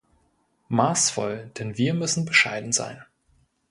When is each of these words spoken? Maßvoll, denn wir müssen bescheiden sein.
Maßvoll, 0.69 1.51
denn 1.59 1.77
wir 1.77 1.93
müssen 1.93 2.25
bescheiden 2.25 2.71
sein. 2.71 3.05